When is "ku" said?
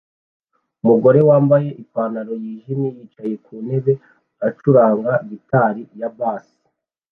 3.45-3.53